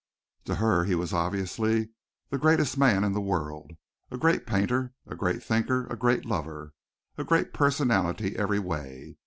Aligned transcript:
To 0.45 0.55
her 0.55 0.83
he 0.85 0.95
was 0.95 1.13
obviously 1.13 1.89
the 2.31 2.39
greatest 2.39 2.75
man 2.75 3.03
in 3.03 3.13
the 3.13 3.21
world, 3.21 3.73
a 4.09 4.17
great 4.17 4.47
painter, 4.47 4.95
a 5.05 5.13
great 5.15 5.43
thinker, 5.43 5.85
a 5.91 5.95
great 5.95 6.25
lover, 6.25 6.73
a 7.19 7.23
great 7.23 7.53
personality 7.53 8.35
every 8.35 8.57
way. 8.57 9.17